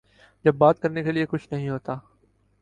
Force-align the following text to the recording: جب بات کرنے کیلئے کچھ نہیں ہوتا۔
جب 0.45 0.55
بات 0.55 0.79
کرنے 0.79 1.03
کیلئے 1.03 1.25
کچھ 1.25 1.47
نہیں 1.51 1.69
ہوتا۔ 1.69 1.95